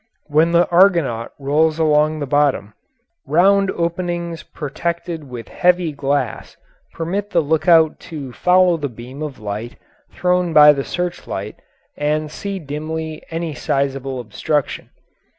[0.25, 2.73] When the Argonaut rolls along the bottom,
[3.27, 6.57] round openings protected with heavy glass
[6.95, 9.75] permit the lookout to follow the beam of light
[10.11, 11.61] thrown by the searchlight
[11.95, 14.89] and see dimly any sizable obstruction.